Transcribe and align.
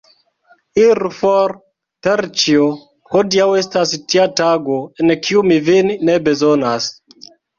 Iru 0.83 1.09
for, 1.17 1.51
Terĉjo, 2.07 2.69
hodiaŭ 3.15 3.45
estas 3.61 3.93
tia 4.13 4.25
tago, 4.41 4.79
en 5.05 5.15
kiu 5.27 5.45
mi 5.51 5.59
vin 5.71 5.95
ne 6.09 6.17
bezonas. 6.29 6.89